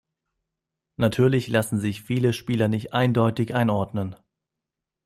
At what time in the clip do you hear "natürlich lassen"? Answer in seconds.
0.97-1.77